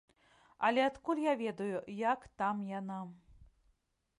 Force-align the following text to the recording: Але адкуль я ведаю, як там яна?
Але 0.69 0.83
адкуль 0.85 1.21
я 1.25 1.33
ведаю, 1.43 1.77
як 1.99 2.25
там 2.41 2.55
яна? 2.71 2.99